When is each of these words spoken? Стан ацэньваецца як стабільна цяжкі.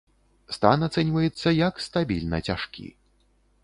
Стан 0.57 0.85
ацэньваецца 0.87 1.55
як 1.67 1.85
стабільна 1.87 2.37
цяжкі. 2.51 2.85